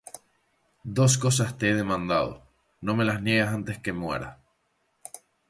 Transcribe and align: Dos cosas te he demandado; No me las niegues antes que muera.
Dos 0.97 1.19
cosas 1.19 1.59
te 1.59 1.69
he 1.69 1.75
demandado; 1.75 2.43
No 2.81 2.95
me 2.95 3.05
las 3.05 3.21
niegues 3.21 3.49
antes 3.49 3.77
que 3.77 3.93
muera. 3.93 4.39